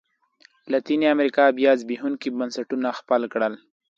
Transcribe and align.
لاتینې 0.71 1.07
امریکا 1.15 1.43
بیا 1.57 1.71
زبېښونکي 1.81 2.29
بنسټونه 2.37 2.89
خپل 2.99 3.21
کړل. 3.33 3.53